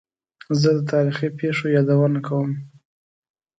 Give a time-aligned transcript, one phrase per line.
[0.59, 2.49] زه د تاریخي پېښو یادونه کوم.